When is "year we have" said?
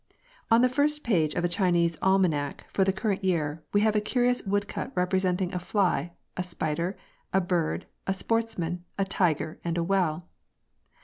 3.23-3.95